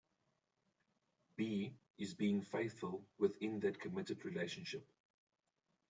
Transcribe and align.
B 1.35 1.75
is 1.99 2.15
being 2.15 2.41
faithful 2.41 3.03
within 3.19 3.59
that 3.59 3.79
committed 3.79 4.25
relationship. 4.25 4.83